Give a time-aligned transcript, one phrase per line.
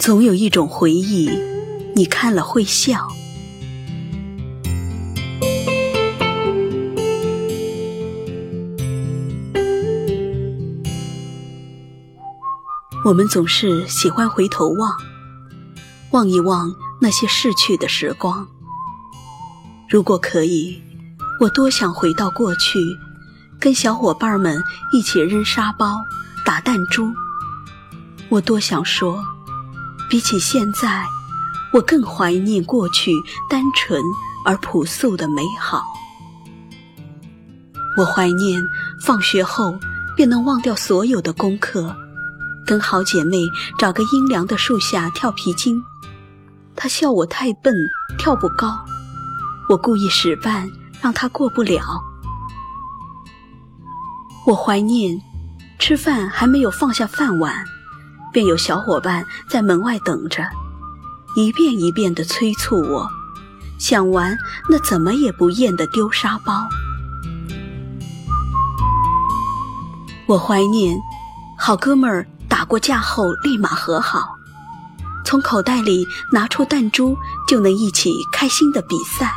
[0.00, 1.30] 总有一种回忆，
[1.94, 3.06] 你看了会笑。
[13.04, 14.96] 我们总是喜欢回头望，
[16.12, 18.48] 望一望那些逝去的时光。
[19.86, 20.82] 如果可以，
[21.42, 22.80] 我多想回到过去，
[23.60, 25.94] 跟小伙伴们一起扔沙包、
[26.42, 27.12] 打弹珠。
[28.30, 29.22] 我多想说。
[30.10, 31.06] 比起现在，
[31.72, 33.12] 我更怀念过去
[33.48, 34.02] 单纯
[34.44, 35.84] 而朴素的美好。
[37.96, 38.60] 我怀念
[39.00, 39.72] 放学后
[40.16, 41.94] 便能忘掉所有的功课，
[42.66, 43.36] 跟好姐妹
[43.78, 45.80] 找个阴凉的树下跳皮筋。
[46.74, 47.72] 她笑我太笨，
[48.18, 48.84] 跳不高。
[49.68, 50.68] 我故意使绊，
[51.00, 51.84] 让她过不了。
[54.44, 55.22] 我怀念
[55.78, 57.64] 吃饭还没有放下饭碗。
[58.32, 60.42] 便有小伙伴在门外等着，
[61.36, 63.08] 一遍一遍地催促我，
[63.78, 64.36] 想玩
[64.68, 66.68] 那怎么也不厌的丢沙包。
[70.26, 70.96] 我怀念
[71.58, 74.36] 好哥们儿打过架后立马和好，
[75.24, 77.16] 从口袋里拿出弹珠
[77.48, 79.32] 就能一起开心的比赛，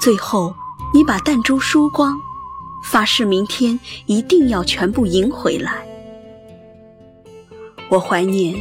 [0.00, 0.54] 最后
[0.94, 2.16] 你把弹珠输光，
[2.84, 5.89] 发誓明天一定要全部赢回来。
[7.90, 8.54] 我怀念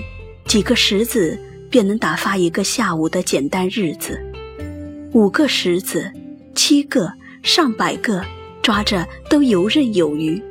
[0.46, 4.20] 几个石子便能打发一个下午的简单日子，
[5.14, 6.12] 五个石子、
[6.56, 7.14] 七个、
[7.44, 8.26] 上百个
[8.64, 10.42] 抓着都游刃有余，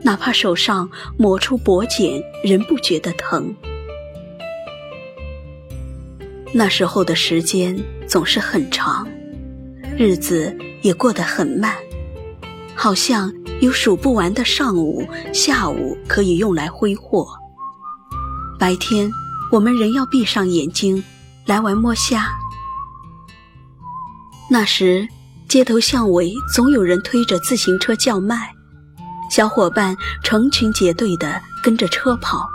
[0.00, 3.52] 哪怕手上磨出薄茧，仍不觉得疼。
[6.52, 7.76] 那时候的时间
[8.06, 9.08] 总是很长，
[9.96, 11.74] 日子也过得很慢，
[12.76, 17.26] 好像有数不完的上午、下午可以用来挥霍。
[18.58, 19.08] 白天，
[19.52, 21.02] 我们仍要闭上眼睛
[21.46, 22.28] 来玩摸虾。
[24.50, 25.06] 那时，
[25.46, 28.52] 街头巷尾总有人推着自行车叫卖，
[29.30, 32.48] 小伙伴成群结队地跟着车跑。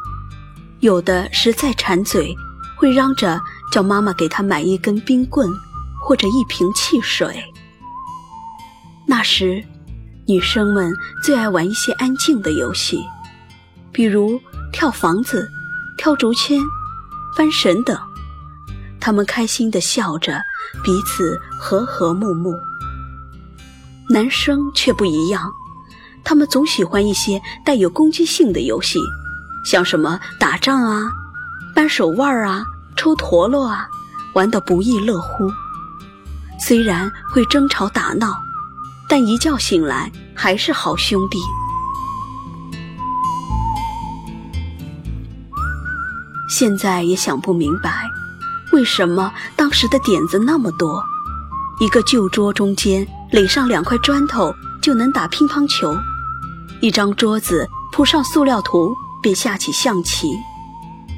[0.81, 2.35] 有的实在馋嘴，
[2.75, 3.41] 会嚷着
[3.72, 5.50] 叫妈妈给他买一根冰棍
[6.02, 7.41] 或者一瓶汽水。
[9.08, 9.64] 那时，
[10.28, 10.94] 女生们
[11.24, 13.00] 最爱玩一些安静的游戏，
[13.94, 14.38] 比如
[14.74, 15.50] 跳房子。
[15.98, 16.59] 跳竹签、
[17.36, 17.98] 翻绳等，
[19.00, 20.42] 他们开心地笑着，
[20.84, 22.56] 彼此和和睦睦。
[24.09, 25.52] 男生却不一样，
[26.24, 29.00] 他们总喜欢一些带有攻击性的游戏，
[29.66, 31.12] 像什么打仗啊、
[31.74, 32.66] 扳手腕啊、
[32.96, 33.88] 抽陀螺啊，
[34.34, 35.50] 玩得不亦乐乎。
[36.59, 38.42] 虽然会争吵打闹，
[39.08, 41.40] 但一觉醒来还是好兄弟。
[46.56, 48.08] 现在也想不明白，
[48.74, 51.03] 为什么当时的点子那么多？
[51.80, 55.97] 一个旧桌中间垒上两块砖头就能打乒乓球，
[56.80, 60.28] 一张桌子铺上塑料图便下起象棋，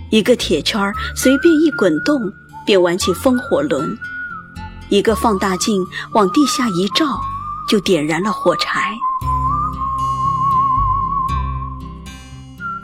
[0.10, 0.80] 一个铁圈
[1.18, 2.32] 随便一滚动
[2.66, 3.94] 便玩起风火轮，
[4.88, 7.20] 一个放大镜往地下一照
[7.68, 8.96] 就点燃了火柴。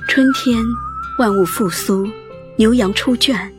[0.09, 0.61] 春天，
[1.17, 2.05] 万物复苏。
[2.61, 3.51] 牛羊出圈，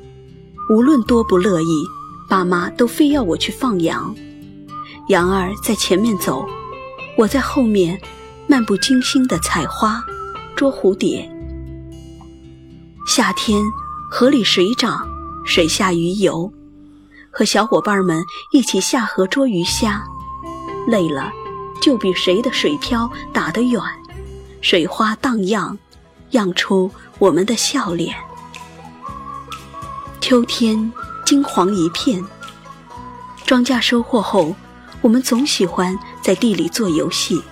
[0.70, 1.84] 无论多不乐意，
[2.28, 4.14] 爸妈都非要我去放羊。
[5.08, 6.46] 羊儿在前面走，
[7.18, 8.00] 我在后面
[8.46, 10.04] 漫不经心地采花、
[10.54, 11.28] 捉蝴蝶。
[13.04, 13.60] 夏天
[14.08, 15.04] 河里水涨，
[15.44, 16.52] 水下鱼游，
[17.28, 20.04] 和小伙伴们一起下河捉鱼虾，
[20.86, 21.32] 累了
[21.80, 23.82] 就比谁的水漂打得远，
[24.60, 25.76] 水花荡漾，
[26.30, 28.14] 漾出我们的笑脸。
[30.22, 30.92] 秋天
[31.26, 32.24] 金黄一片，
[33.44, 34.54] 庄稼收获后，
[35.00, 37.42] 我们总喜欢在地里做游戏。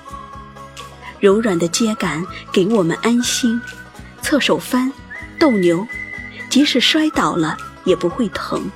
[1.18, 3.60] 柔软的秸秆给我们安心，
[4.22, 4.90] 侧手翻、
[5.36, 5.84] 斗牛，
[6.48, 8.70] 即使摔倒了也不会疼。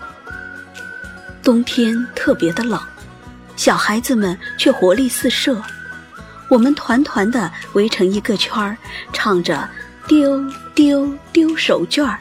[1.40, 2.78] 冬天特别的冷，
[3.54, 5.62] 小孩子们却活力四射。
[6.48, 8.76] 我们团团的围成一个圈儿，
[9.12, 9.70] 唱着
[10.08, 10.44] “丢
[10.74, 12.18] 丢丢手绢儿”。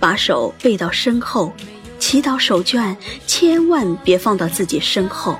[0.00, 1.52] 把手背到身后，
[1.98, 5.38] 祈祷手绢千万别放到自己身后。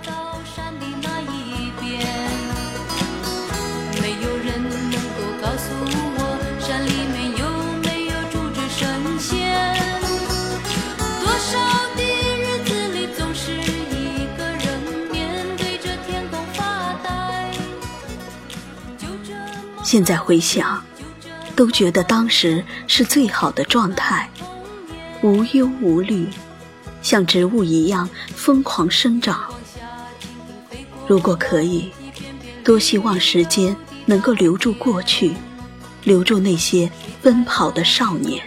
[19.82, 20.84] 现在回想，
[21.56, 24.30] 都觉得当时是最好的状态。
[25.22, 26.28] 无忧无虑，
[27.02, 29.52] 像植物一样疯狂生长。
[31.06, 31.90] 如果可以，
[32.64, 33.76] 多希望时间
[34.06, 35.34] 能够留住过去，
[36.04, 36.90] 留住那些
[37.22, 38.42] 奔跑的少年，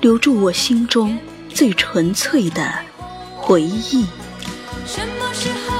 [0.00, 1.16] 留住我心中
[1.48, 2.72] 最纯粹的
[3.36, 4.06] 回忆。
[4.86, 5.77] 什么时候